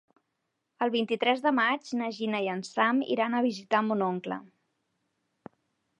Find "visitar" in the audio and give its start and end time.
3.51-3.83